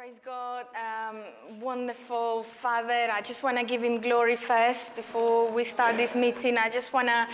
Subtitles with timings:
[0.00, 0.64] Praise God.
[0.74, 1.18] Um,
[1.60, 3.10] wonderful Father.
[3.12, 6.56] I just want to give him glory first before we start this meeting.
[6.56, 7.28] I just want to,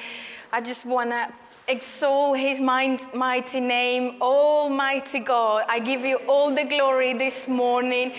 [0.51, 1.33] I just want to
[1.69, 5.67] exalt his mighty name, Almighty God.
[5.69, 8.15] I give you all the glory this morning.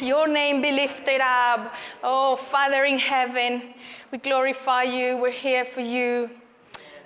[0.00, 1.72] Your name be lifted up.
[2.02, 3.72] Oh, Father in heaven,
[4.12, 5.16] we glorify you.
[5.16, 6.28] We're here for you.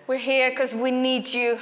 [0.09, 1.61] We're here because we need you.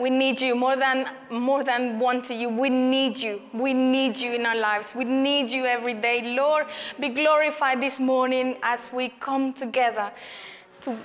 [0.00, 2.48] We need you more than more than wanting you.
[2.48, 3.42] We need you.
[3.52, 4.94] We need you in our lives.
[4.94, 6.34] We need you every day.
[6.34, 6.68] Lord,
[6.98, 10.10] be glorified this morning as we come together
[10.80, 10.96] to,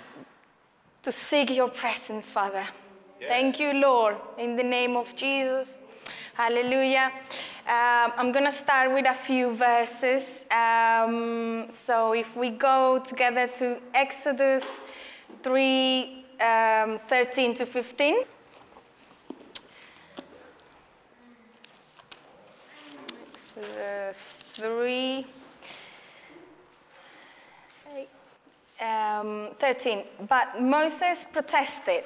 [1.04, 2.66] to seek your presence, Father.
[3.20, 3.30] Yes.
[3.30, 5.76] Thank you, Lord, in the name of Jesus.
[6.34, 7.12] Hallelujah.
[7.68, 10.46] Um, I'm going to start with a few verses.
[10.50, 14.82] Um, so if we go together to Exodus
[15.44, 18.24] 3 um, 13 to 15.
[23.58, 25.26] Exodus 3.
[28.82, 30.04] Um, 13.
[30.28, 32.04] But Moses protested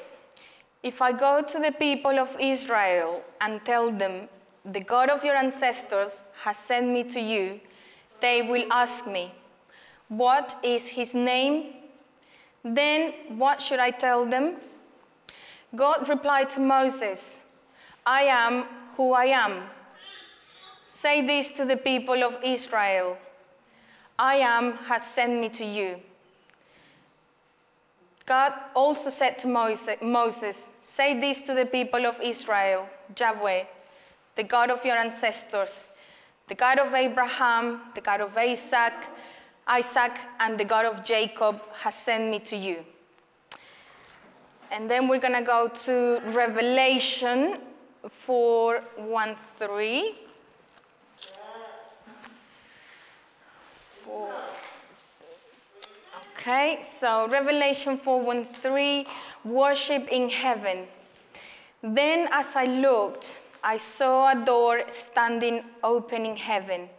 [0.83, 4.30] If I go to the people of Israel and tell them,
[4.64, 7.59] The God of your ancestors has sent me to you,
[8.22, 9.34] they will ask me,
[10.08, 11.73] What is his name?
[12.63, 14.58] Then what should I tell them?
[15.75, 17.39] God replied to Moses,
[18.06, 19.63] I am who I am.
[20.91, 23.15] Say this to the people of Israel
[24.17, 25.99] I am has sent me to you.
[28.25, 33.65] God also said to Moses, Say this to the people of Israel Yahweh,
[34.35, 35.91] the God of your ancestors,
[36.47, 38.93] the God of Abraham, the God of Isaac,
[39.67, 42.83] Isaac, and the God of Jacob has sent me to you.
[44.71, 47.59] And then we're going to go to Revelation
[48.09, 50.28] 4 1 3.
[54.09, 54.31] Four.
[56.38, 59.06] Okay, so Revelation 4 1 3,
[59.45, 60.88] worship in heaven.
[61.81, 66.89] Then as I looked, I saw a door standing open in heaven,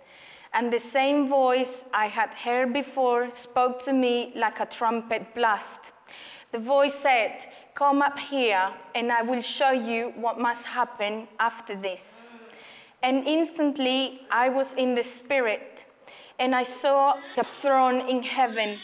[0.52, 5.92] and the same voice I had heard before spoke to me like a trumpet blast.
[6.52, 7.32] The voice said,
[7.74, 12.24] Come up here, and I will show you what must happen after this.
[13.02, 15.86] And instantly I was in the Spirit
[16.40, 18.78] and I saw the throne in heaven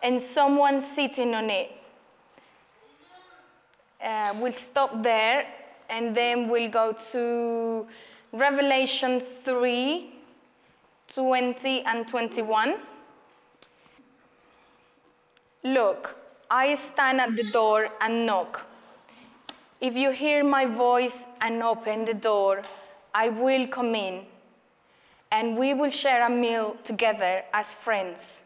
[0.00, 1.72] and someone sitting on it.
[4.02, 5.44] Uh, we'll stop there
[5.90, 7.86] and then we'll go to
[8.32, 10.12] Revelation 3
[11.12, 12.76] 20 and 21.
[15.64, 16.16] Look,
[16.50, 18.66] I stand at the door and knock.
[19.80, 22.62] If you hear my voice and open the door,
[23.14, 24.26] I will come in
[25.34, 28.44] and we will share a meal together as friends.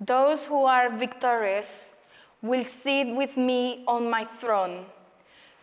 [0.00, 1.94] Those who are victorious
[2.42, 4.86] will sit with me on my throne,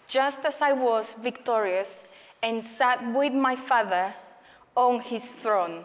[0.07, 2.07] just as I was victorious
[2.41, 4.15] and sat with my Father
[4.75, 5.83] on his throne.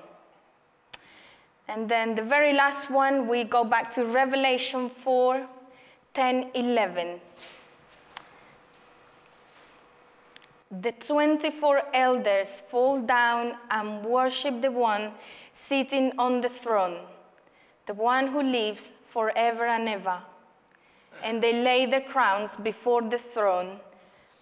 [1.66, 5.48] And then the very last one, we go back to Revelation 4
[6.14, 7.20] 10, 11.
[10.70, 15.12] The 24 elders fall down and worship the one
[15.54, 16.98] sitting on the throne,
[17.86, 20.20] the one who lives forever and ever.
[21.22, 23.80] And they lay their crowns before the throne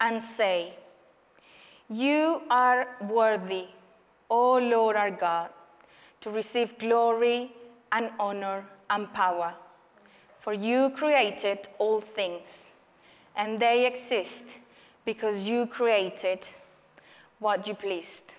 [0.01, 0.75] and say,
[1.89, 3.69] You are worthy,
[4.29, 5.51] O Lord our God,
[6.23, 7.53] to receive glory
[7.93, 9.55] and honor and power.
[10.41, 12.75] For you created all things,
[13.37, 14.59] and they exist
[15.07, 16.41] because you created
[17.39, 18.35] what you pleased.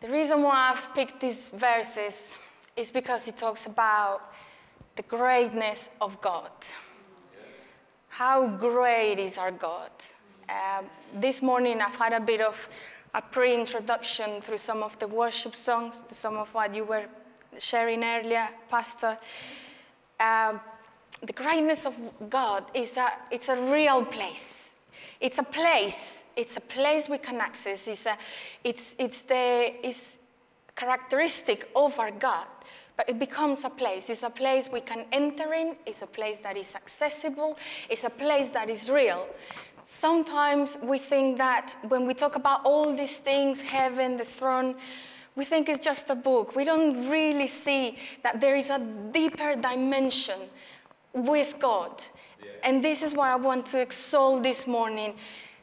[0.00, 2.36] The reason why I've picked these verses
[2.76, 4.20] is because it talks about
[4.96, 6.50] the greatness of God.
[8.08, 9.90] How great is our God?
[10.48, 10.86] Um,
[11.20, 12.56] this morning I've had a bit of
[13.14, 17.06] a pre introduction through some of the worship songs, some of what you were
[17.58, 19.16] sharing earlier, Pastor.
[20.20, 20.60] Um,
[21.22, 21.94] the greatness of
[22.28, 24.74] God is a, it's a real place.
[25.20, 26.24] It's a place.
[26.36, 27.86] It's a place we can access.
[27.86, 28.18] It's, a,
[28.62, 30.18] it's, it's the it's
[30.76, 32.46] characteristic of our God.
[32.96, 34.08] But it becomes a place.
[34.08, 35.76] It's a place we can enter in.
[35.86, 37.56] It's a place that is accessible.
[37.88, 39.26] It's a place that is real.
[39.86, 44.76] Sometimes we think that when we talk about all these things, heaven, the throne,
[45.36, 46.54] we think it's just a book.
[46.54, 48.78] We don't really see that there is a
[49.12, 50.38] deeper dimension
[51.14, 52.02] with God.
[52.42, 52.50] Yeah.
[52.64, 55.14] And this is why I want to exalt this morning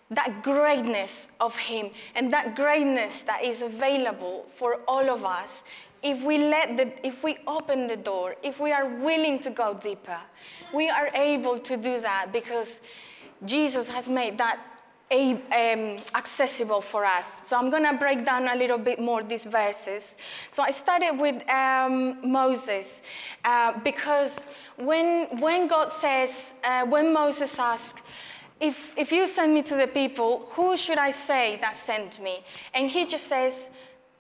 [0.09, 5.63] that greatness of Him and that greatness that is available for all of us
[6.03, 9.73] if we let the, if we open the door, if we are willing to go
[9.73, 10.19] deeper,
[10.73, 12.81] we are able to do that because
[13.45, 14.59] Jesus has made that
[15.11, 17.27] um, accessible for us.
[17.45, 20.17] So I'm going to break down a little bit more these verses.
[20.51, 23.01] So I started with um, Moses
[23.43, 24.47] uh, because
[24.77, 28.01] when, when God says, uh, when Moses asked,
[28.59, 32.43] if, if you send me to the people, who should I say that sent me?
[32.73, 33.69] And he just says,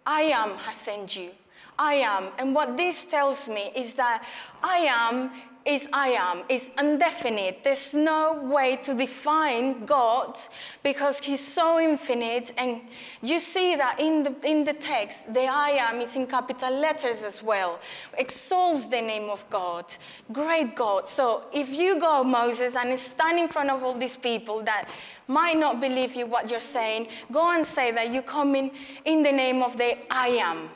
[0.05, 1.31] I am has sent you.
[1.77, 2.29] I am.
[2.37, 4.23] And what this tells me is that
[4.61, 5.31] I am
[5.65, 7.63] is I am, is indefinite.
[7.63, 10.39] There's no way to define God
[10.81, 12.51] because He's so infinite.
[12.57, 12.81] And
[13.21, 17.23] you see that in the, in the text, the I am is in capital letters
[17.23, 17.79] as well.
[18.17, 19.85] Exalts the name of God.
[20.31, 21.07] Great God.
[21.07, 24.89] So if you go, Moses, and stand in front of all these people that
[25.27, 28.71] might not believe you what you're saying, go and say that you come in
[29.05, 30.69] in the name of the I am.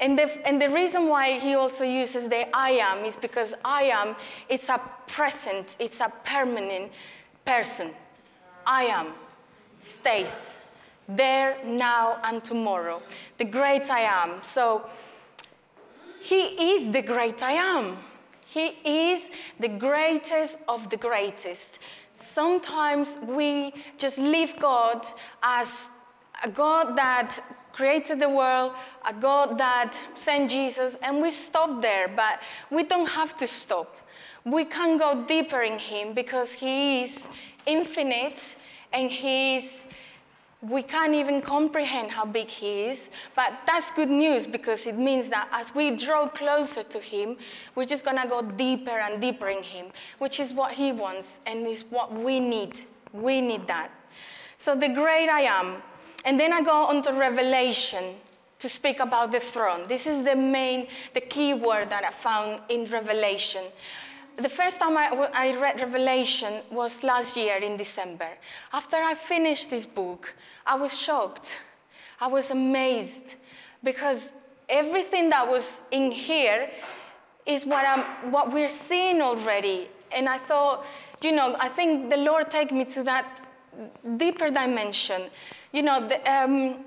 [0.00, 3.84] And the, and the reason why he also uses the I am is because I
[3.84, 4.14] am,
[4.48, 6.92] it's a present, it's a permanent
[7.44, 7.90] person.
[8.64, 9.14] I am
[9.80, 10.58] stays
[11.08, 13.00] there, now, and tomorrow.
[13.38, 14.42] The great I am.
[14.42, 14.88] So
[16.20, 17.96] he is the great I am.
[18.44, 19.22] He is
[19.58, 21.78] the greatest of the greatest.
[22.14, 25.06] Sometimes we just leave God
[25.42, 25.88] as
[26.42, 27.40] a God that
[27.78, 28.72] created the world,
[29.06, 32.40] a God that sent Jesus, and we stop there, but
[32.72, 33.94] we don't have to stop.
[34.44, 37.28] We can go deeper in Him because He is
[37.66, 38.56] infinite
[38.92, 39.86] and He is
[40.60, 45.28] we can't even comprehend how big he is, but that's good news because it means
[45.28, 47.36] that as we draw closer to him,
[47.76, 49.86] we're just to go deeper and deeper in him,
[50.18, 52.74] which is what he wants and is what we need.
[53.12, 53.92] We need that.
[54.56, 55.80] So, the great I am,
[56.28, 58.16] and then I go on to Revelation
[58.58, 59.88] to speak about the throne.
[59.88, 63.64] This is the main, the key word that I found in Revelation.
[64.36, 68.28] The first time I, I read Revelation was last year in December.
[68.74, 70.34] After I finished this book,
[70.66, 71.48] I was shocked.
[72.20, 73.36] I was amazed
[73.82, 74.28] because
[74.68, 76.68] everything that was in here
[77.46, 79.88] is what, I'm, what we're seeing already.
[80.12, 80.84] And I thought,
[81.22, 83.48] you know, I think the Lord take me to that
[84.18, 85.30] deeper dimension
[85.72, 86.84] you know, the, um,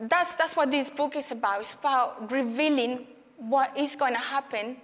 [0.00, 1.62] that's, that's what this book is about.
[1.62, 3.06] It's about revealing
[3.38, 4.76] what is going to happen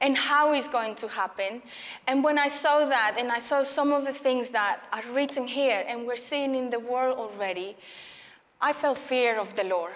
[0.00, 1.62] and how it's going to happen.
[2.06, 5.46] And when I saw that, and I saw some of the things that are written
[5.46, 7.76] here and we're seeing in the world already,
[8.60, 9.92] I felt fear of the Lord.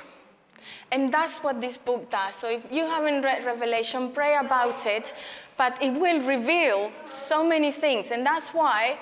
[0.90, 2.35] And that's what this book does.
[2.35, 5.12] So if you haven't read Revelation, pray about it,
[5.56, 8.11] but it will reveal so many things.
[8.11, 8.99] And that's why,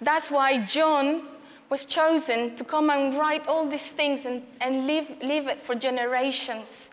[0.00, 1.22] that's why John
[1.70, 5.74] was chosen to come and write all these things and, and leave, leave it for
[5.74, 6.90] generations.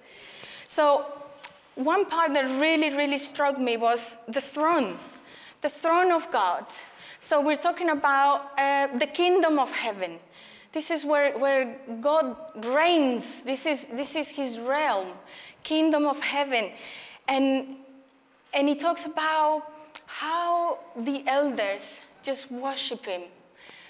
[0.68, 1.06] So,
[1.76, 4.98] one part that really, really struck me was the throne,
[5.62, 6.66] the throne of God.
[7.22, 10.20] So, we're talking about uh, the kingdom of heaven.
[10.74, 12.36] This is where, where God
[12.66, 13.44] reigns.
[13.44, 15.14] This is, this is his realm,
[15.64, 16.72] kingdom of heaven.
[17.30, 17.78] And,
[18.54, 19.72] and he talks about
[20.06, 23.22] how the elders just worship him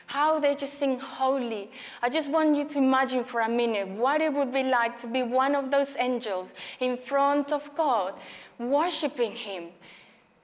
[0.07, 1.69] how they just sing holy.
[2.01, 5.07] I just want you to imagine for a minute what it would be like to
[5.07, 8.13] be one of those angels in front of God,
[8.59, 9.69] worshiping Him.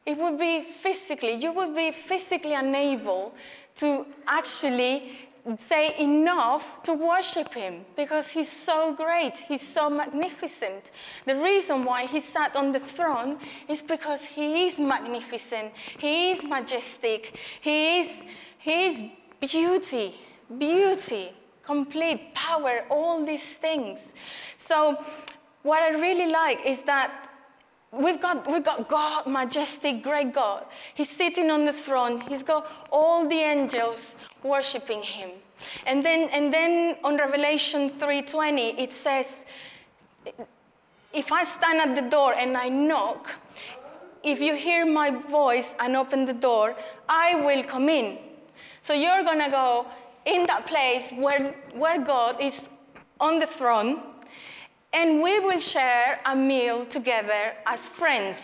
[0.05, 3.33] It would be physically, you would be physically unable
[3.77, 5.17] to actually
[5.57, 10.83] say enough to worship him because he's so great, he's so magnificent.
[11.25, 16.43] The reason why he sat on the throne is because he is magnificent, he is
[16.43, 18.23] majestic, he is,
[18.59, 19.01] he is
[19.41, 20.15] beauty,
[20.57, 21.31] beauty,
[21.63, 24.13] complete power, all these things.
[24.57, 25.03] So,
[25.63, 27.29] what I really like is that
[27.91, 30.65] we've got, we've got God, majestic, great God.
[30.95, 32.21] He's sitting on the throne.
[32.21, 35.31] He's got all the angels worshiping him.
[35.85, 39.45] And then, and then on Revelation 3:20, it says,
[41.13, 43.29] if I stand at the door and I knock,
[44.23, 46.75] if you hear my voice and open the door,
[47.09, 48.17] I will come in
[48.83, 49.85] so you're going to go
[50.25, 52.69] in that place where, where God is
[53.19, 54.01] on the throne,
[54.93, 58.41] and we will share a meal together as friends.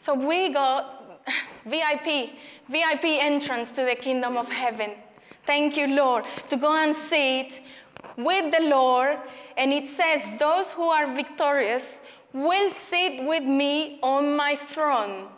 [0.00, 1.22] So we got
[1.66, 2.30] VIP,
[2.68, 4.92] VIP entrance to the kingdom of heaven.
[5.46, 7.60] Thank you, Lord, to go and sit
[8.16, 9.18] with the Lord.
[9.56, 12.00] And it says, Those who are victorious
[12.32, 15.28] will sit with me on my throne.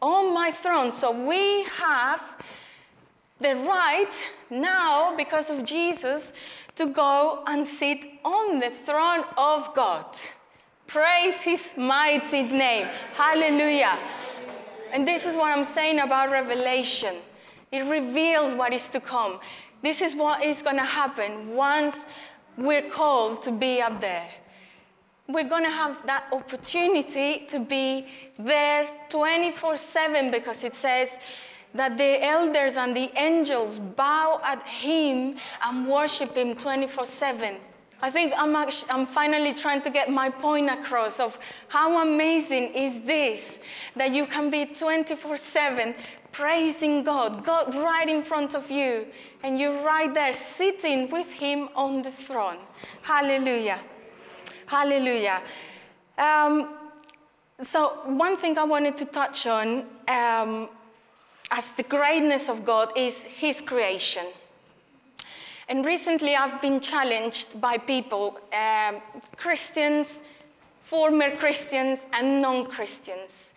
[0.00, 0.92] On my throne.
[0.92, 2.20] So we have
[3.40, 6.32] the right now, because of Jesus,
[6.76, 10.06] to go and sit on the throne of God.
[10.86, 12.86] Praise his mighty name.
[13.14, 13.98] Hallelujah.
[14.92, 17.16] And this is what I'm saying about revelation.
[17.72, 19.40] It reveals what is to come.
[19.82, 21.96] This is what is going to happen once
[22.56, 24.28] we're called to be up there.
[25.26, 28.06] We're going to have that opportunity to be
[28.38, 31.18] there 24 7 because it says
[31.74, 37.56] that the elders and the angels bow at him and worship him 24 7.
[38.02, 41.38] I think I'm, actually, I'm finally trying to get my point across of
[41.68, 43.58] how amazing is this
[43.96, 45.94] that you can be 24 7
[46.34, 49.06] praising God, God right in front of you,
[49.44, 52.58] and you're right there sitting with Him on the throne.
[53.02, 53.78] Hallelujah.
[54.66, 55.40] Hallelujah.
[56.18, 56.76] Um,
[57.62, 60.68] so, one thing I wanted to touch on um,
[61.54, 64.26] as the greatness of God is His creation.
[65.68, 68.96] And recently I've been challenged by people, um,
[69.36, 70.20] Christians,
[70.82, 73.54] former Christians, and non Christians,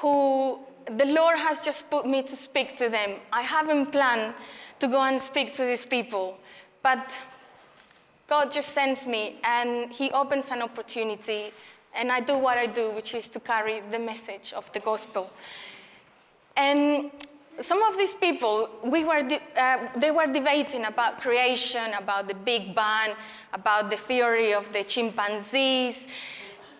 [0.00, 0.58] who
[0.96, 3.10] the Lord has just put me to speak to them.
[3.32, 4.34] I haven't planned
[4.80, 6.38] to go and speak to these people,
[6.82, 7.06] but
[8.28, 11.52] God just sends me and He opens an opportunity,
[11.94, 15.30] and I do what I do, which is to carry the message of the gospel.
[16.58, 17.12] And
[17.60, 19.22] some of these people, we were
[19.56, 23.14] uh, they were debating about creation, about the Big Bang,
[23.52, 26.08] about the theory of the chimpanzees.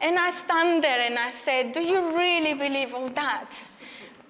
[0.00, 3.64] And I stand there and I said, Do you really believe all that?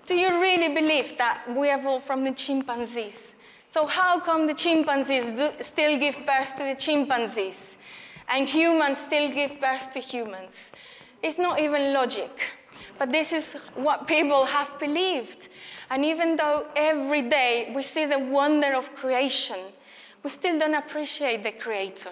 [0.04, 3.34] Do you really believe that we evolved from the chimpanzees?
[3.70, 7.78] So, how come the chimpanzees do, still give birth to the chimpanzees
[8.28, 10.72] and humans still give birth to humans?
[11.22, 12.30] It's not even logic.
[12.98, 15.48] But this is what people have believed.
[15.90, 19.60] And even though every day we see the wonder of creation,
[20.24, 22.10] we still don't appreciate the Creator,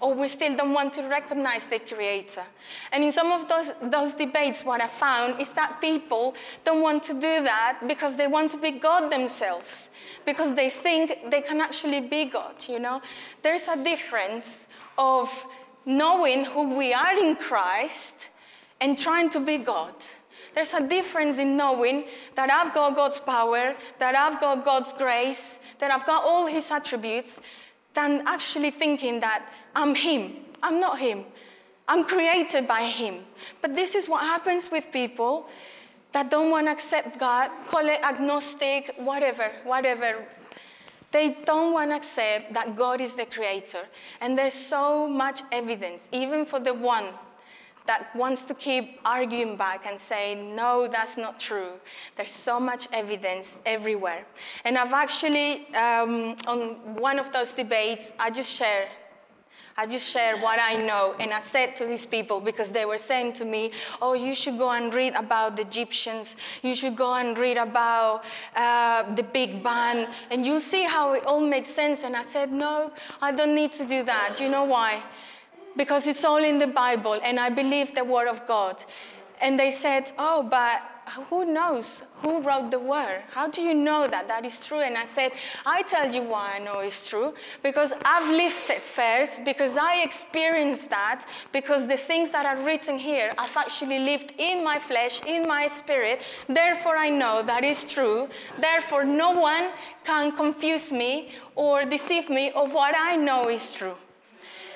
[0.00, 2.44] or we still don't want to recognize the Creator.
[2.92, 7.02] And in some of those, those debates, what I found is that people don't want
[7.04, 9.88] to do that because they want to be God themselves,
[10.26, 13.00] because they think they can actually be God, you know?
[13.42, 15.30] There's a difference of
[15.86, 18.28] knowing who we are in Christ
[18.82, 19.94] and trying to be God.
[20.56, 25.60] There's a difference in knowing that I've got God's power, that I've got God's grace,
[25.80, 27.38] that I've got all His attributes,
[27.92, 30.36] than actually thinking that I'm Him.
[30.62, 31.24] I'm not Him.
[31.86, 33.24] I'm created by Him.
[33.60, 35.46] But this is what happens with people
[36.12, 40.24] that don't want to accept God, call it agnostic, whatever, whatever.
[41.12, 43.84] They don't want to accept that God is the creator.
[44.22, 47.08] And there's so much evidence, even for the one
[47.86, 51.72] that wants to keep arguing back and saying, no, that's not true.
[52.16, 54.26] There's so much evidence everywhere.
[54.64, 58.88] And I've actually, um, on one of those debates, I just share.
[59.78, 61.14] I just share what I know.
[61.20, 64.56] And I said to these people, because they were saying to me, Oh, you should
[64.56, 66.34] go and read about the Egyptians.
[66.62, 68.24] You should go and read about
[68.54, 70.06] uh, the Big Bang.
[70.30, 72.04] And you'll see how it all makes sense.
[72.04, 72.90] And I said, No,
[73.20, 74.36] I don't need to do that.
[74.38, 75.02] Do You know why?
[75.76, 78.84] Because it's all in the Bible and I believe the Word of God.
[79.40, 80.82] And they said, Oh, but
[81.28, 83.22] who knows who wrote the word?
[83.30, 84.80] How do you know that that is true?
[84.80, 85.32] And I said,
[85.64, 87.34] I tell you why I know it's true.
[87.62, 92.98] Because I've lived it first, because I experienced that, because the things that are written
[92.98, 96.22] here, I've actually lived in my flesh, in my spirit.
[96.48, 98.28] Therefore, I know that is true.
[98.58, 99.70] Therefore, no one
[100.04, 103.94] can confuse me or deceive me of what I know is true.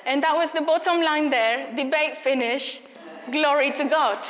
[0.05, 1.73] And that was the bottom line there.
[1.75, 2.81] Debate finished.
[3.31, 4.25] Glory to God.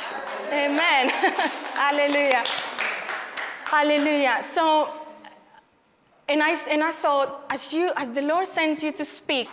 [0.48, 1.08] Amen.
[1.74, 2.44] Hallelujah.
[3.64, 4.42] Hallelujah.
[4.42, 4.92] So,
[6.28, 9.48] and I, and I thought, as, you, as the Lord sends you to speak,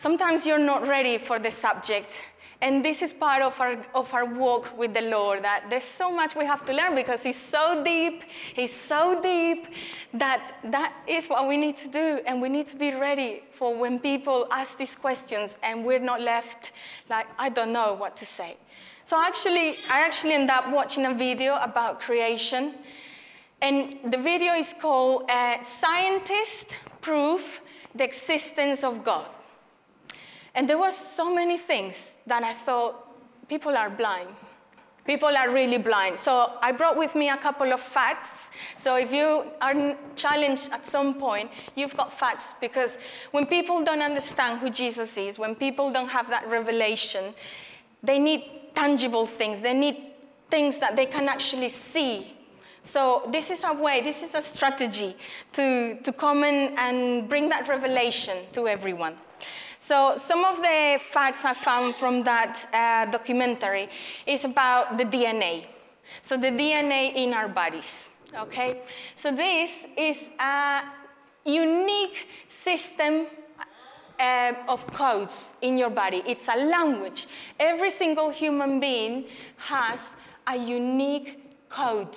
[0.00, 2.22] sometimes you're not ready for the subject.
[2.62, 6.12] And this is part of our, of our walk with the Lord that there's so
[6.14, 8.22] much we have to learn because He's so deep,
[8.54, 9.66] He's so deep
[10.14, 12.20] that that is what we need to do.
[12.24, 16.20] And we need to be ready for when people ask these questions and we're not
[16.20, 16.70] left
[17.10, 18.56] like, I don't know what to say.
[19.06, 22.76] So actually, I actually end up watching a video about creation.
[23.60, 27.60] And the video is called uh, Scientists Prove
[27.92, 29.26] the Existence of God.
[30.54, 34.28] And there were so many things that I thought people are blind.
[35.04, 36.18] People are really blind.
[36.18, 38.50] So I brought with me a couple of facts.
[38.76, 42.98] So if you are challenged at some point, you've got facts because
[43.32, 47.34] when people don't understand who Jesus is, when people don't have that revelation,
[48.02, 48.44] they need
[48.76, 49.60] tangible things.
[49.60, 49.96] They need
[50.50, 52.36] things that they can actually see
[52.84, 55.16] So this is a way, this is a strategy
[55.52, 59.16] to, to come and bring that revelation to everyone.
[59.92, 63.90] So some of the facts I found from that uh, documentary
[64.26, 65.66] is about the DNA.
[66.22, 68.80] So the DNA in our bodies, okay?
[69.16, 70.84] So this is a
[71.44, 73.26] unique system
[74.18, 76.22] uh, of codes in your body.
[76.24, 77.26] It's a language.
[77.60, 79.26] Every single human being
[79.58, 80.00] has
[80.46, 82.16] a unique code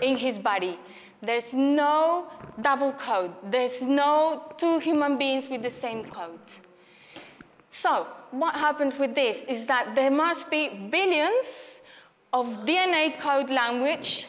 [0.00, 0.78] in his body.
[1.20, 2.28] There's no
[2.62, 3.34] double code.
[3.50, 6.40] There's no two human beings with the same code.
[7.72, 11.80] So, what happens with this is that there must be billions
[12.32, 14.26] of DNA code language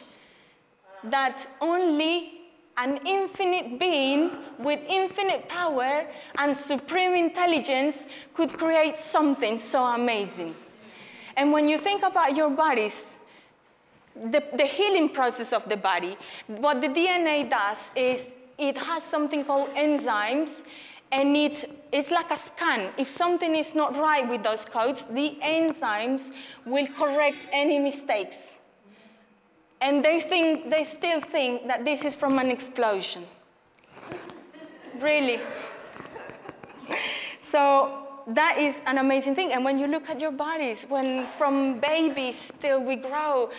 [1.04, 2.40] that only
[2.78, 6.06] an infinite being with infinite power
[6.38, 7.96] and supreme intelligence
[8.32, 10.54] could create something so amazing.
[11.36, 13.04] And when you think about your bodies,
[14.16, 19.44] the, the healing process of the body, what the DNA does is it has something
[19.44, 20.64] called enzymes
[21.14, 22.90] and it, it's like a scan.
[22.98, 26.32] If something is not right with those codes, the enzymes
[26.66, 28.58] will correct any mistakes.
[29.80, 33.24] And they, think, they still think that this is from an explosion.
[35.00, 35.38] really.
[37.40, 39.52] So that is an amazing thing.
[39.52, 43.50] And when you look at your bodies, when from babies till we grow,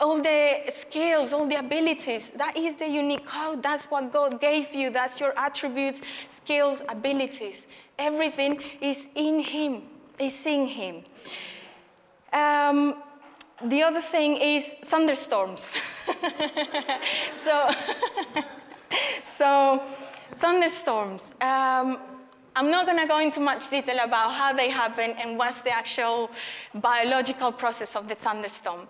[0.00, 2.30] all the skills, all the abilities.
[2.36, 3.62] That is the unique code.
[3.62, 4.90] That's what God gave you.
[4.90, 7.66] That's your attributes, skills, abilities.
[7.98, 9.82] Everything is in Him,
[10.18, 11.04] is in Him.
[12.32, 13.02] Um,
[13.64, 15.80] the other thing is thunderstorms.
[17.44, 17.70] so,
[19.24, 19.82] so,
[20.40, 21.22] thunderstorms.
[21.40, 21.98] Um,
[22.54, 25.70] I'm not going to go into much detail about how they happen and what's the
[25.70, 26.30] actual
[26.74, 28.88] biological process of the thunderstorm.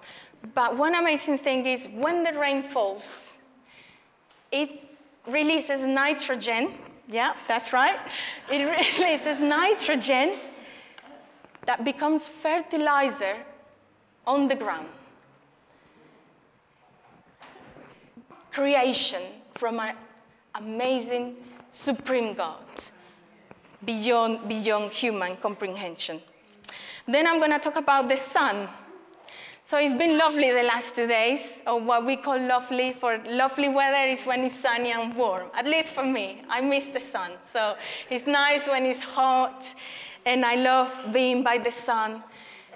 [0.54, 3.38] But one amazing thing is when the rain falls,
[4.50, 4.70] it
[5.26, 6.74] releases nitrogen.
[7.08, 7.98] Yeah, that's right.
[8.50, 8.64] It
[8.98, 10.38] releases nitrogen
[11.66, 13.36] that becomes fertilizer
[14.26, 14.88] on the ground.
[18.52, 19.22] Creation
[19.54, 19.96] from an
[20.54, 21.36] amazing
[21.70, 22.60] supreme God
[23.84, 26.20] beyond, beyond human comprehension.
[27.06, 28.68] Then I'm going to talk about the sun.
[29.72, 32.92] So it's been lovely the last two days, or what we call lovely.
[32.92, 35.46] For lovely weather is when it's sunny and warm.
[35.54, 37.38] At least for me, I miss the sun.
[37.50, 37.76] So
[38.10, 39.64] it's nice when it's hot,
[40.26, 42.22] and I love being by the sun.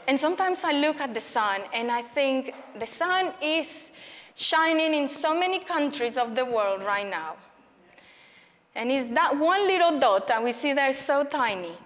[0.08, 3.92] And sometimes I look at the sun and I think the sun is
[4.34, 7.36] shining in so many countries of the world right now.
[8.74, 11.76] And it's that one little dot that we see there so tiny.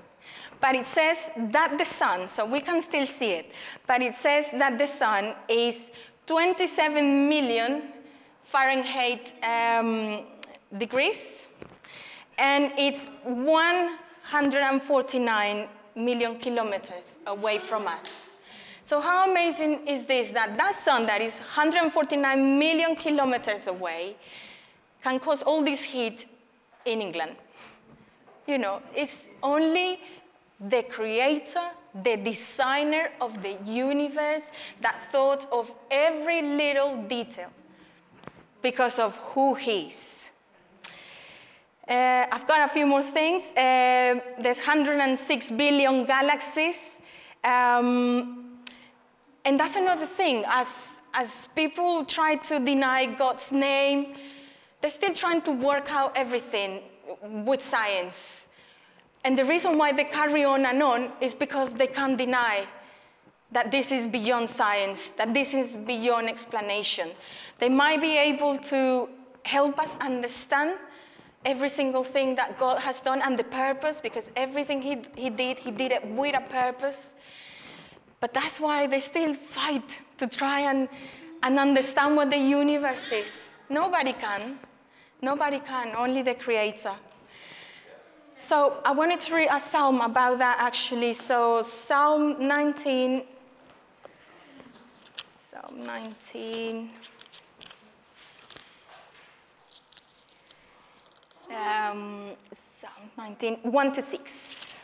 [0.60, 3.52] But it says that the sun, so we can still see it,
[3.86, 5.90] but it says that the sun is
[6.26, 7.94] 27 million
[8.44, 10.24] Fahrenheit um,
[10.76, 11.48] degrees,
[12.38, 18.26] and it's 149 million kilometers away from us.
[18.84, 24.16] So how amazing is this that that sun that is 149 million kilometers away
[25.02, 26.26] can cause all this heat
[26.84, 27.36] in England?
[28.46, 30.00] You know, it's only
[30.60, 31.70] the creator,
[32.02, 37.50] the designer of the universe that thought of every little detail
[38.62, 40.30] because of who he is.
[41.88, 43.52] Uh, I've got a few more things.
[43.52, 46.98] Uh, there's 106 billion galaxies.
[47.42, 48.60] Um,
[49.44, 50.44] and that's another thing.
[50.46, 50.68] As,
[51.14, 54.14] as people try to deny God's name,
[54.80, 56.82] they're still trying to work out everything
[57.22, 58.46] with science.
[59.24, 62.66] And the reason why they carry on and on is because they can't deny
[63.52, 67.10] that this is beyond science, that this is beyond explanation.
[67.58, 69.08] They might be able to
[69.44, 70.78] help us understand
[71.44, 75.58] every single thing that God has done and the purpose, because everything He, he did,
[75.58, 77.14] He did it with a purpose.
[78.20, 80.88] But that's why they still fight to try and,
[81.42, 83.50] and understand what the universe is.
[83.68, 84.58] Nobody can.
[85.22, 86.94] Nobody can, only the Creator.
[88.40, 91.14] So I wanted to read a psalm about that actually.
[91.14, 93.22] So Psalm 19.
[95.52, 96.90] Psalm 19.
[101.50, 104.78] Um, Psalm 19, 1 to 6.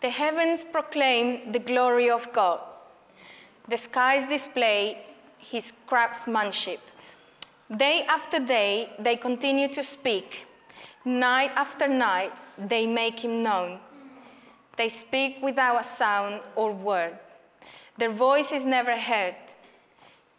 [0.00, 2.60] The heavens proclaim the glory of God.
[3.68, 5.04] The skies display
[5.38, 6.80] his craftsmanship.
[7.74, 10.46] Day after day, they continue to speak.
[11.04, 13.80] Night after night, they make him known.
[14.76, 17.18] They speak without a sound or word.
[17.98, 19.34] Their voice is never heard.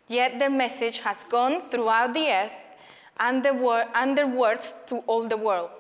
[0.07, 2.69] Yet their message has gone throughout the earth
[3.19, 5.71] and, the wor- and their words to all the world.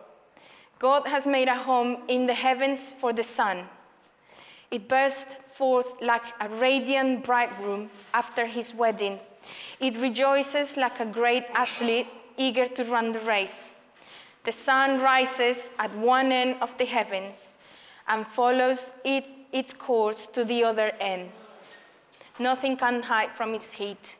[0.79, 3.69] God has made a home in the heavens for the sun.
[4.69, 9.19] It burst forth like a radiant bridegroom after his wedding.
[9.79, 12.07] It rejoices like a great athlete
[12.37, 13.73] eager to run the race.
[14.43, 17.57] The sun rises at one end of the heavens
[18.07, 21.31] and follows it, its course to the other end.
[22.39, 24.17] Nothing can hide from its heat.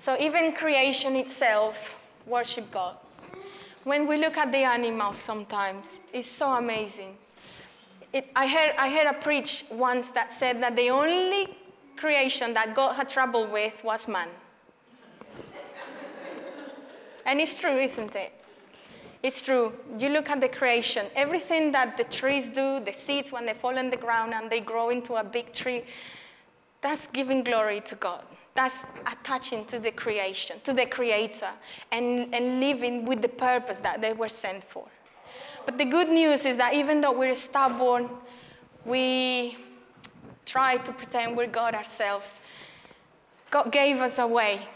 [0.00, 2.96] So even creation itself worship God.
[3.84, 7.16] When we look at the animals sometimes, it's so amazing.
[8.12, 11.54] It, I, heard, I heard a preach once that said that the only
[11.96, 14.28] creation that God had trouble with was man.
[17.26, 18.32] and it's true, isn't it?
[19.22, 19.72] It's true.
[19.98, 23.76] You look at the creation, everything that the trees do, the seeds when they fall
[23.78, 25.84] in the ground and they grow into a big tree,
[26.82, 28.22] that's giving glory to God.
[28.54, 28.74] That's
[29.06, 31.48] attaching to the creation, to the Creator,
[31.90, 34.86] and, and living with the purpose that they were sent for.
[35.64, 38.10] But the good news is that even though we're stubborn,
[38.84, 39.56] we
[40.44, 42.32] try to pretend we're God ourselves.
[43.50, 44.66] God gave us a way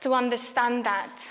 [0.00, 1.28] to understand that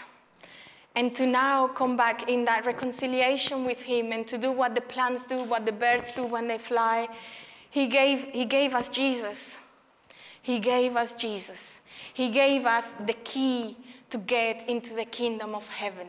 [0.95, 4.81] and to now come back in that reconciliation with Him and to do what the
[4.81, 7.07] plants do, what the birds do when they fly.
[7.69, 9.55] He gave, he gave us Jesus.
[10.41, 11.79] He gave us Jesus.
[12.13, 13.77] He gave us the key
[14.09, 16.07] to get into the kingdom of heaven.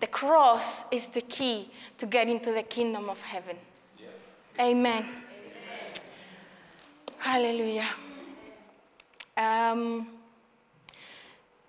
[0.00, 3.56] The cross is the key to get into the kingdom of heaven.
[3.98, 4.64] Yeah.
[4.64, 5.06] Amen.
[7.22, 7.88] Hallelujah.
[9.36, 10.08] Um,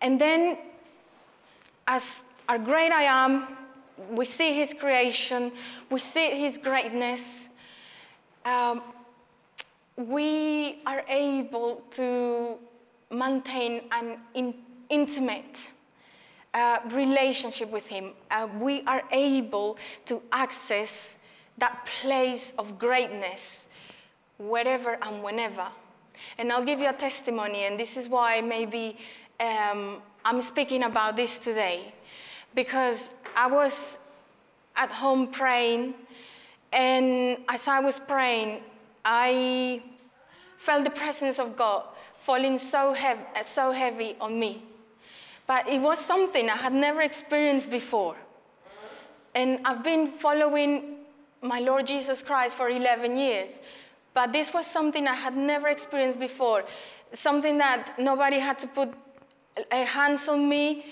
[0.01, 0.57] and then,
[1.87, 3.55] as our great I am,
[4.09, 5.51] we see his creation,
[5.91, 7.49] we see his greatness.
[8.43, 8.81] Um,
[9.95, 12.57] we are able to
[13.11, 14.55] maintain an in,
[14.89, 15.69] intimate
[16.55, 18.13] uh, relationship with Him.
[18.31, 21.15] Uh, we are able to access
[21.59, 23.67] that place of greatness
[24.37, 25.67] wherever and whenever.
[26.37, 28.97] And I'll give you a testimony, and this is why maybe
[29.39, 31.93] um, I'm speaking about this today.
[32.55, 33.73] Because I was
[34.75, 35.95] at home praying,
[36.71, 38.61] and as I was praying,
[39.05, 39.81] I
[40.57, 41.83] felt the presence of God
[42.25, 44.63] falling so, heavy, so heavy on me.
[45.45, 48.15] But it was something I had never experienced before.
[49.35, 50.97] And I've been following
[51.41, 53.49] my Lord Jesus Christ for 11 years.
[54.13, 56.65] But this was something I had never experienced before,
[57.13, 58.93] something that nobody had to put
[59.71, 60.85] hands on me.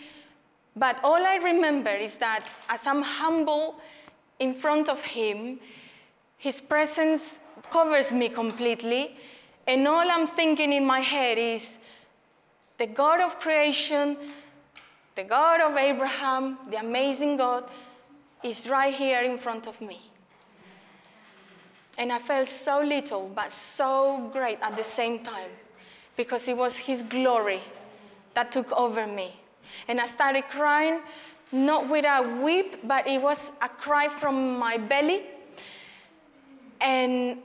[0.75, 3.75] But all I remember is that as I'm humble
[4.39, 5.60] in front of Him,
[6.38, 7.39] His presence
[7.71, 9.15] covers me completely.
[9.67, 11.77] And all I'm thinking in my head is
[12.77, 14.17] the God of creation,
[15.15, 17.69] the God of Abraham, the amazing God,
[18.43, 20.11] is right here in front of me.
[21.97, 25.49] And I felt so little, but so great at the same time,
[26.15, 27.62] because it was His glory
[28.34, 29.36] that took over me.
[29.88, 31.01] And I started crying,
[31.51, 35.23] not with a weep, but it was a cry from my belly.
[36.80, 37.38] And,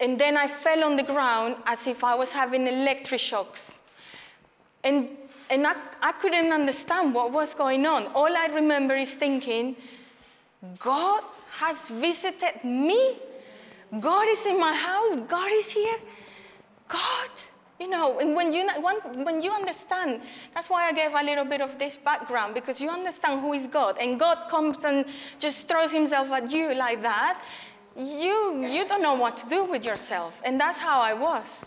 [0.00, 3.78] and then I fell on the ground as if I was having electric shocks.
[4.82, 5.10] And,
[5.50, 8.06] and I, I couldn't understand what was going on.
[8.08, 9.76] All I remember is thinking,
[10.78, 13.16] God has visited me.
[14.00, 15.16] God is in my house.
[15.28, 15.98] God is here.
[16.88, 17.30] God.
[17.80, 18.68] You know, and when you,
[19.24, 20.22] when you understand,
[20.54, 23.66] that's why I gave a little bit of this background, because you understand who is
[23.66, 25.04] God, and God comes and
[25.40, 27.42] just throws himself at you like that,
[27.96, 30.32] you, you don't know what to do with yourself.
[30.44, 31.64] And that's how I was.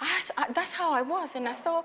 [0.00, 1.34] I, that's how I was.
[1.34, 1.84] And I thought,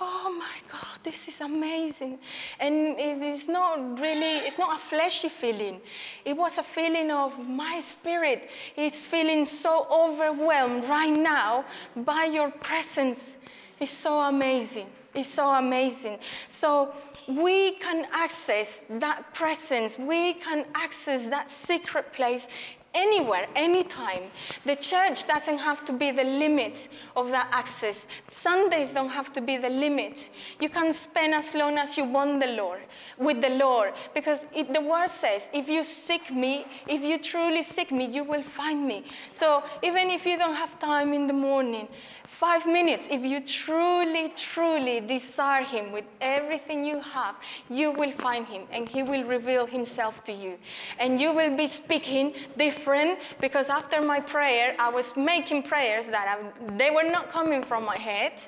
[0.00, 2.18] oh my God, this is amazing.
[2.58, 5.80] And it is not really, it's not a fleshy feeling.
[6.24, 8.50] It was a feeling of my spirit.
[8.76, 11.64] It's feeling so overwhelmed right now
[11.96, 13.36] by your presence.
[13.80, 14.86] It's so amazing.
[15.14, 16.18] It's so amazing.
[16.48, 16.92] So
[17.28, 19.98] we can access that presence.
[19.98, 22.48] We can access that secret place
[22.94, 24.30] anywhere, anytime.
[24.64, 28.06] The church doesn't have to be the limit of that access.
[28.30, 30.30] Sundays don't have to be the limit.
[30.60, 32.80] You can spend as long as you want the Lord
[33.18, 37.64] with the Lord, because it, the word says, "If you seek me, if you truly
[37.64, 41.32] seek me, you will find me." So even if you don't have time in the
[41.32, 41.88] morning,
[42.38, 47.36] five minutes, if you truly, truly desire Him with everything you have,
[47.70, 50.58] you will find Him and He will reveal Himself to you.
[50.98, 56.26] And you will be speaking different because after my prayer, I was making prayers that
[56.38, 58.42] I, they were not coming from my head.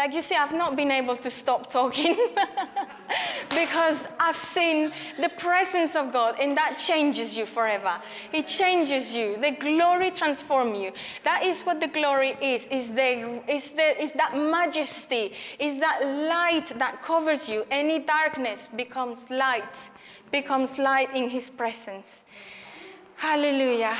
[0.00, 2.16] Like you see, I've not been able to stop talking
[3.50, 8.00] because I've seen the presence of God, and that changes you forever.
[8.32, 9.36] It changes you.
[9.38, 10.92] The glory transforms you.
[11.22, 12.64] That is what the glory is.
[12.70, 15.34] Is the is the is that majesty?
[15.58, 17.66] Is that light that covers you?
[17.70, 19.90] Any darkness becomes light,
[20.32, 22.24] becomes light in His presence.
[23.16, 23.98] Hallelujah.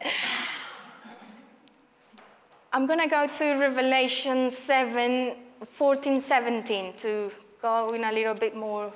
[2.70, 5.36] I'm going to go to Revelation 7
[5.70, 8.92] 14, 17 to go in a little bit more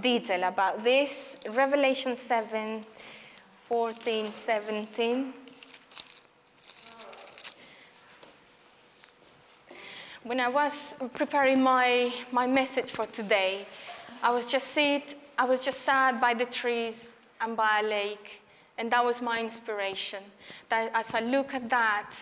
[0.00, 1.36] detail about this.
[1.50, 2.86] Revelation 7
[3.68, 5.32] 14, 17.
[10.22, 13.66] When I was preparing my, my message for today,
[14.22, 18.40] I was just sit, I was just sat by the trees and by a lake,
[18.78, 20.22] and that was my inspiration.
[20.68, 22.14] That as I look at that,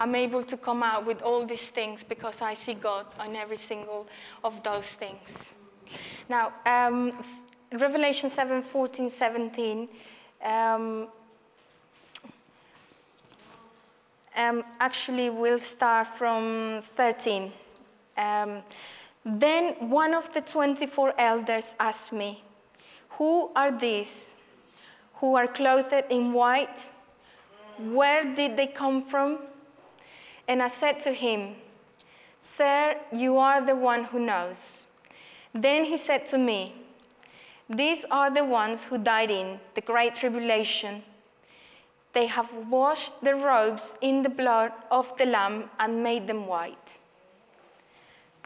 [0.00, 3.56] I'm able to come out with all these things because I see God on every
[3.56, 4.06] single
[4.42, 5.52] of those things.
[6.28, 7.12] Now, um,
[7.72, 9.88] Revelation 7 14, 17.
[10.44, 11.08] Um,
[14.34, 17.52] um, actually, we'll start from 13.
[18.16, 18.62] Um,
[19.24, 22.42] then one of the 24 elders asked me,
[23.10, 24.34] Who are these
[25.22, 26.90] who are clothed in white?
[27.78, 29.38] Where did they come from?
[30.48, 31.56] And I said to him,
[32.38, 34.84] Sir, you are the one who knows.
[35.54, 36.74] Then he said to me,
[37.68, 41.02] These are the ones who died in the great tribulation.
[42.12, 46.98] They have washed their robes in the blood of the Lamb and made them white.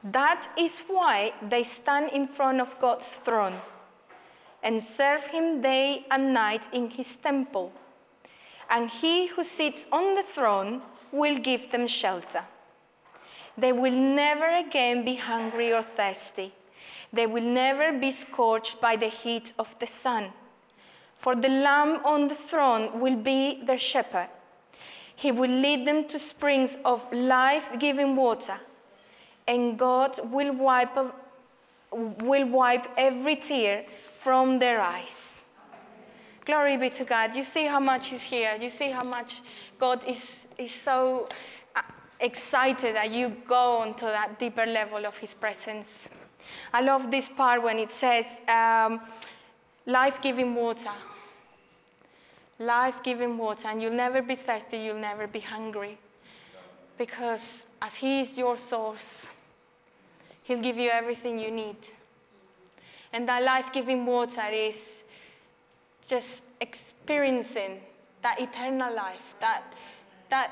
[0.04, 3.60] That is why they stand in front of God's throne
[4.62, 7.72] and serve him day and night in his temple.
[8.68, 10.82] And he who sits on the throne
[11.16, 12.44] will give them shelter.
[13.58, 16.52] They will never again be hungry or thirsty.
[17.12, 20.32] They will never be scorched by the heat of the sun.
[21.16, 24.28] For the Lamb on the throne will be their shepherd.
[25.14, 28.60] He will lead them to springs of life giving water,
[29.48, 30.94] and God will wipe,
[31.90, 33.86] will wipe every tear
[34.18, 35.46] from their eyes.
[36.44, 37.34] Glory be to God.
[37.34, 38.56] You see how much is here.
[38.60, 39.40] You see how much
[39.78, 41.28] God is, is so
[41.74, 41.82] uh,
[42.20, 46.08] excited that you go onto that deeper level of His presence.
[46.72, 49.00] I love this part when it says, um,
[49.84, 50.92] life giving water.
[52.58, 53.68] Life giving water.
[53.68, 55.98] And you'll never be thirsty, you'll never be hungry.
[56.96, 59.28] Because as He is your source,
[60.44, 61.76] He'll give you everything you need.
[63.12, 65.04] And that life giving water is
[66.06, 67.80] just experiencing
[68.22, 69.62] that eternal life, that,
[70.30, 70.50] that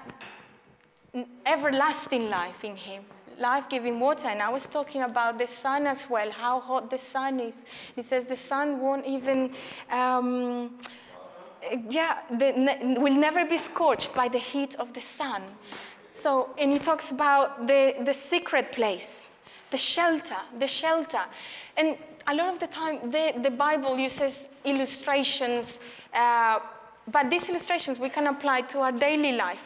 [1.46, 3.04] everlasting life in Him,
[3.38, 4.28] life giving water.
[4.28, 7.54] And I was talking about the sun as well, how hot the sun is.
[7.96, 9.54] He says the sun won't even.
[9.90, 10.78] Um,
[11.88, 15.42] yeah, the, will never be scorched by the heat of the sun.
[16.12, 19.28] So, and he talks about the, the secret place,
[19.70, 21.22] the shelter, the shelter.
[21.76, 21.96] And
[22.26, 25.80] a lot of the time, the, the Bible uses illustrations,
[26.12, 26.60] uh,
[27.10, 29.60] but these illustrations we can apply to our daily life.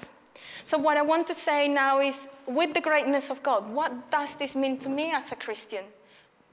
[0.67, 4.35] So, what I want to say now is with the greatness of God, what does
[4.35, 5.85] this mean to me as a Christian?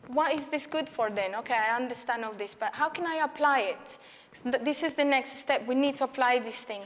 [0.08, 1.36] What is this good for then?
[1.36, 3.98] Okay, I understand all this, but how can I apply it?
[4.64, 5.66] This is the next step.
[5.66, 6.86] We need to apply these things.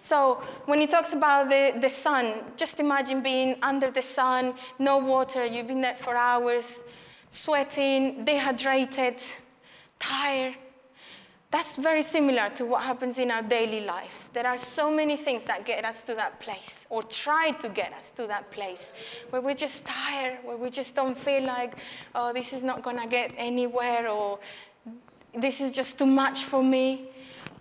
[0.00, 4.98] So, when he talks about the, the sun, just imagine being under the sun, no
[4.98, 6.82] water, you've been there for hours
[7.34, 9.20] sweating, dehydrated,
[9.98, 10.54] tired.
[11.54, 14.28] That's very similar to what happens in our daily lives.
[14.32, 17.92] There are so many things that get us to that place, or try to get
[17.92, 18.92] us to that place,
[19.30, 21.76] where we're just tired, where we just don't feel like,
[22.16, 24.40] oh, this is not going to get anywhere, or
[25.32, 27.10] this is just too much for me.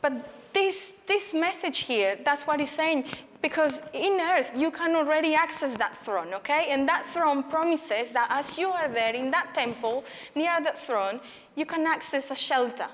[0.02, 3.06] But this, this message here, that's what he's saying
[3.44, 6.70] because in earth you can already access that throne, okay?
[6.70, 10.04] And that throne promises that as you are there in that temple,
[10.34, 11.20] near that throne,
[11.56, 12.88] you can access a shelter.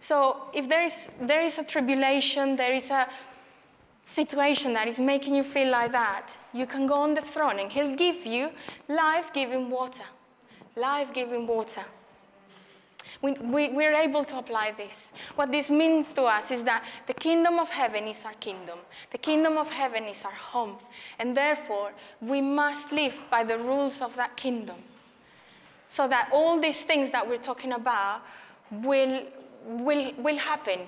[0.00, 3.08] So if there is, there is a tribulation, there is a
[4.06, 7.70] situation that is making you feel like that, you can go on the throne and
[7.70, 8.50] He'll give you
[8.88, 10.04] life giving water.
[10.76, 11.84] Life giving water.
[13.22, 15.10] We, we, we're able to apply this.
[15.36, 18.78] What this means to us is that the kingdom of heaven is our kingdom,
[19.10, 20.76] the kingdom of heaven is our home,
[21.18, 24.76] and therefore we must live by the rules of that kingdom.
[25.88, 28.22] So that all these things that we're talking about
[28.70, 29.22] will,
[29.66, 30.80] will, will happen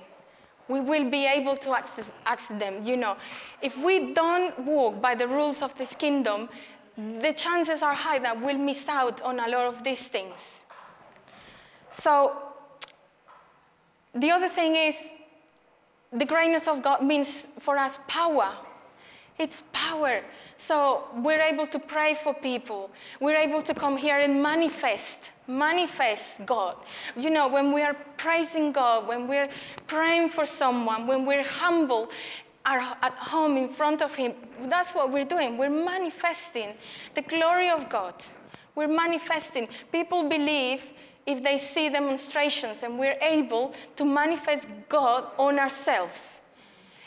[0.69, 2.85] we will be able to access, access them.
[2.85, 3.17] You know,
[3.61, 6.47] if we don't walk by the rules of this kingdom,
[6.95, 10.63] the chances are high that we'll miss out on a lot of these things.
[11.91, 12.37] So,
[14.13, 14.95] the other thing is,
[16.13, 18.53] the greatness of God means for us power.
[19.39, 20.21] It's power.
[20.57, 22.91] So we're able to pray for people.
[23.21, 26.75] We're able to come here and manifest, manifest God.
[27.15, 29.49] You know, when we are praising God, when we're
[29.87, 32.09] praying for someone, when we're humble
[32.65, 34.33] are at home in front of Him,
[34.67, 35.57] that's what we're doing.
[35.57, 36.73] We're manifesting
[37.15, 38.15] the glory of God.
[38.75, 39.69] We're manifesting.
[39.93, 40.81] People believe
[41.25, 46.38] if they see demonstrations and we're able to manifest God on ourselves.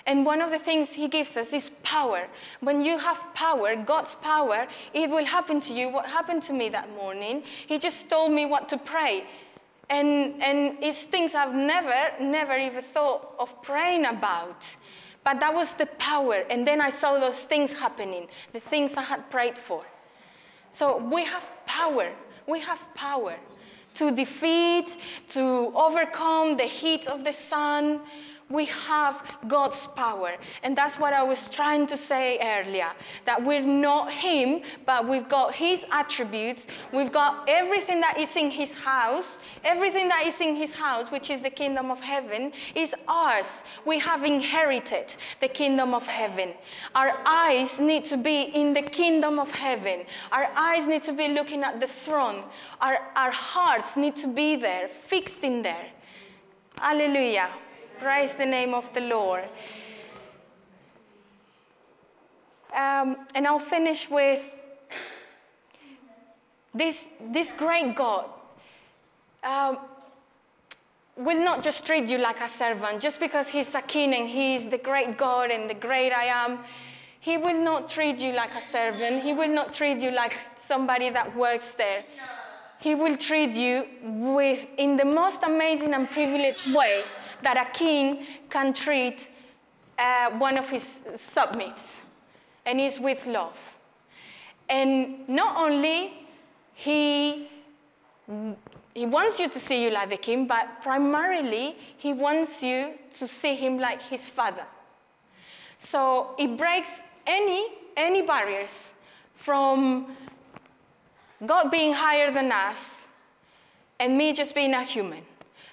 [0.07, 2.27] And one of the things he gives us is power.
[2.61, 5.89] When you have power, God's power, it will happen to you.
[5.89, 7.45] What happened to me that morning?
[7.67, 9.25] He just told me what to pray.
[9.91, 14.77] And, and it's things I've never, never even thought of praying about.
[15.25, 16.45] But that was the power.
[16.51, 19.85] And then I saw those things happening, the things I had prayed for.
[20.73, 22.11] So we have power.
[22.47, 23.37] We have power
[23.95, 24.97] to defeat,
[25.29, 28.01] to overcome the heat of the sun
[28.53, 30.33] we have God's power.
[30.63, 32.93] And that's what I was trying to say earlier
[33.25, 36.67] that we're not Him, but we've got His attributes.
[36.93, 39.39] We've got everything that is in His house.
[39.65, 43.63] Everything that is in His house, which is the kingdom of heaven, is ours.
[43.87, 46.53] We have inherited the kingdom of heaven.
[46.95, 50.05] Our eyes need to be in the kingdom of heaven.
[50.31, 52.45] Our eyes need to be looking at the throne.
[52.81, 55.87] Our, our hearts need to be there, fixed in there.
[56.79, 57.51] Hallelujah.
[58.03, 59.45] Praise the name of the Lord.
[62.75, 64.43] Um, and I'll finish with
[66.75, 68.25] this, this great God
[69.45, 69.79] um,
[71.17, 74.67] will not just treat you like a servant just because he's a king and he's
[74.67, 76.59] the great God and the great I am.
[77.21, 79.23] He will not treat you like a servant.
[79.23, 82.03] He will not treat you like somebody that works there.
[82.81, 87.05] He will treat you with, in the most amazing and privileged way
[87.43, 89.31] that a king can treat
[89.99, 92.03] uh, one of his submits,
[92.67, 93.57] and is with love.
[94.69, 96.27] And not only
[96.75, 97.49] he
[98.95, 103.27] he wants you to see you like the king, but primarily he wants you to
[103.27, 104.67] see him like his father.
[105.79, 108.95] So it breaks any any barriers
[109.35, 110.17] from
[111.45, 113.07] God being higher than us
[113.99, 115.23] and me just being a human.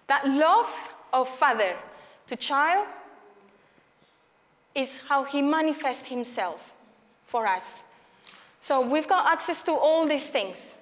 [0.08, 0.70] That love
[1.14, 1.76] of father
[2.28, 2.88] to child
[4.76, 6.72] is how he manifests himself
[7.26, 7.84] for us.
[8.60, 10.76] So we've got access to all these things.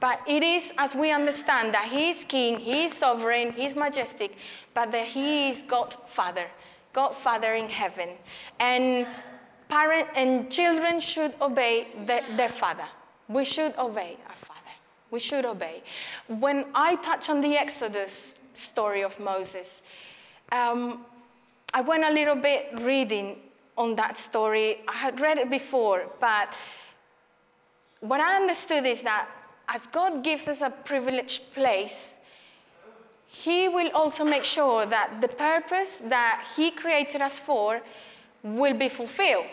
[0.00, 3.74] But it is as we understand that he is king, he is sovereign, he is
[3.74, 4.36] majestic,
[4.74, 6.46] but that he is God Father,
[6.92, 8.10] God Father in heaven.
[8.60, 9.06] And
[9.68, 12.86] parent and children should obey the, their father.
[13.28, 14.74] We should obey our father.
[15.10, 15.82] We should obey.
[16.28, 19.82] When I touch on the Exodus, story of Moses.
[20.52, 21.04] Um,
[21.72, 23.36] I went a little bit reading
[23.76, 24.78] on that story.
[24.88, 26.52] I had read it before, but
[28.00, 29.28] what I understood is that
[29.68, 32.16] as God gives us a privileged place,
[33.26, 37.80] He will also make sure that the purpose that He created us for
[38.42, 39.46] will be fulfilled.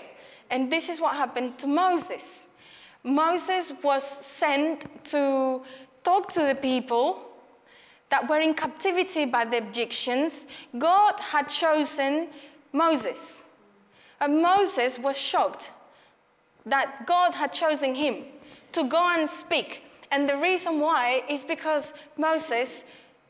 [0.49, 2.47] And this is what happened to Moses.
[3.03, 5.61] Moses was sent to
[6.03, 7.34] talk to the people
[8.09, 10.45] that were in captivity by the Egyptians,
[10.77, 12.29] God had chosen
[12.71, 13.43] Moses.
[14.21, 15.71] And Moses was shocked
[16.65, 18.23] that God had chosen him
[18.71, 19.83] to go and speak.
[20.11, 22.83] And the reason why is because Moses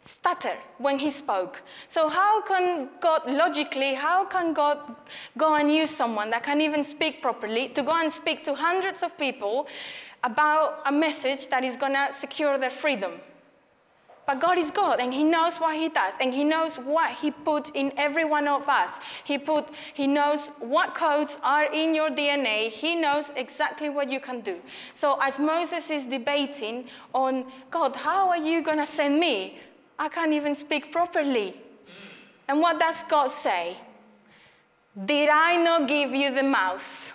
[0.05, 1.61] stuttered when he spoke.
[1.87, 4.77] So, how can God, logically, how can God
[5.37, 9.01] go and use someone that can even speak properly to go and speak to hundreds
[9.01, 9.67] of people
[10.23, 13.13] about a message that is going to secure their freedom?
[14.25, 17.31] But God is God and He knows what He does and He knows what He
[17.31, 18.91] put in every one of us.
[19.23, 22.69] He, put, he knows what codes are in your DNA.
[22.69, 24.59] He knows exactly what you can do.
[24.95, 29.59] So as Moses is debating on, God, how are you going to send me?
[29.99, 31.55] I can't even speak properly.
[32.47, 33.77] And what does God say?
[35.05, 37.14] Did I not give you the mouth?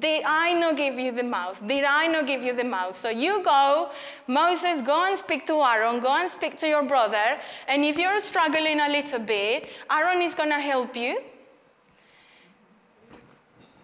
[0.00, 1.64] Did I not give you the mouth?
[1.64, 2.98] Did I not give you the mouth?
[3.00, 3.90] So you go,
[4.26, 7.38] Moses, go and speak to Aaron, go and speak to your brother.
[7.68, 11.20] And if you're struggling a little bit, Aaron is going to help you.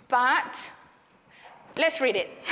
[0.08, 0.70] But
[1.78, 2.30] let's read it.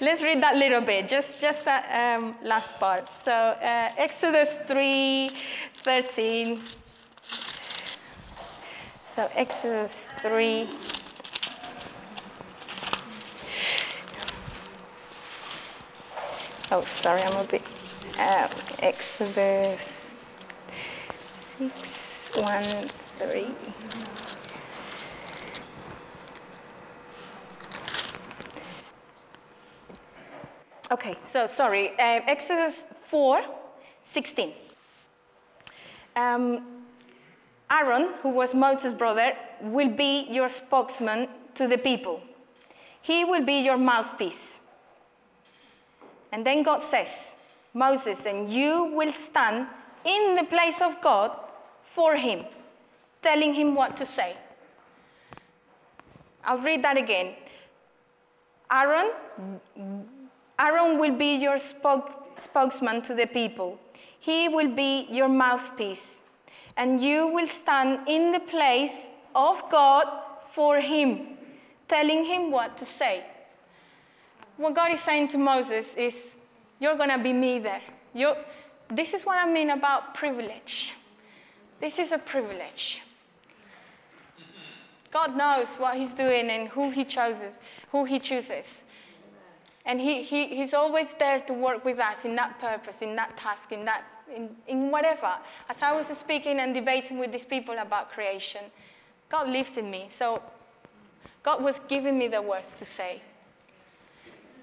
[0.00, 3.06] let's read that little bit, just, just that um, last part.
[3.22, 5.30] So, uh, Exodus 3
[5.84, 6.58] 13.
[9.18, 10.68] So, Exodus 3.
[16.70, 17.62] Oh, sorry, I'm a bit.
[18.16, 18.46] Uh,
[18.78, 20.14] Exodus
[21.26, 23.46] 6 1 3.
[30.92, 33.42] Okay, so sorry, uh, Exodus 4
[34.00, 34.52] 16.
[36.14, 36.77] Um,
[37.70, 42.20] Aaron, who was Moses' brother, will be your spokesman to the people.
[43.00, 44.60] He will be your mouthpiece.
[46.32, 47.36] And then God says,
[47.74, 49.66] Moses, and you will stand
[50.04, 51.36] in the place of God
[51.82, 52.44] for him,
[53.22, 54.36] telling him what to say.
[56.44, 57.34] I'll read that again.
[58.70, 59.10] Aaron
[60.58, 63.78] Aaron will be your spoke, spokesman to the people.
[64.18, 66.22] He will be your mouthpiece.
[66.76, 70.06] And you will stand in the place of God
[70.50, 71.38] for him,
[71.88, 73.24] telling him what to say.
[74.56, 76.34] What God is saying to Moses is,
[76.80, 77.82] You're going to be me there.
[78.14, 78.36] You're,
[78.88, 80.94] this is what I mean about privilege.
[81.80, 83.02] This is a privilege.
[85.10, 87.54] God knows what He's doing and who He chooses,
[87.90, 88.84] who He chooses.
[89.86, 93.36] And he, he, He's always there to work with us in that purpose, in that
[93.36, 94.04] task, in, that,
[94.34, 95.34] in, in whatever.
[95.68, 98.62] As I was speaking and debating with these people about creation,
[99.28, 100.08] God lives in me.
[100.10, 100.42] So
[101.42, 103.22] God was giving me the words to say.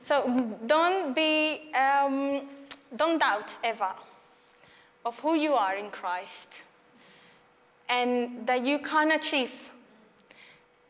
[0.02, 2.48] So don't be, um,
[2.96, 3.92] don't doubt ever
[5.06, 6.64] of who you are in Christ
[7.90, 9.52] and that you can achieve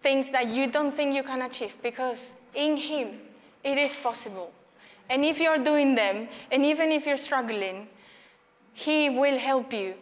[0.01, 3.19] things that you don't think you can achieve because in Him
[3.63, 4.51] it is possible.
[5.09, 7.87] And if you're doing them, and even if you're struggling,
[8.75, 9.93] He will help you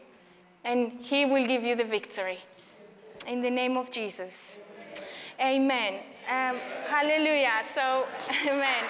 [0.66, 2.40] and He will give you the victory.
[3.28, 4.58] In the name of Jesus.
[5.40, 6.00] Amen.
[6.28, 6.58] Um,
[6.88, 7.62] hallelujah.
[7.74, 8.06] So,
[8.48, 8.84] amen.